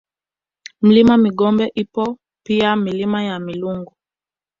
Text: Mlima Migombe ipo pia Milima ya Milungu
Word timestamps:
Mlima 0.81 1.17
Migombe 1.17 1.71
ipo 1.75 2.17
pia 2.45 2.75
Milima 2.75 3.23
ya 3.23 3.39
Milungu 3.39 3.93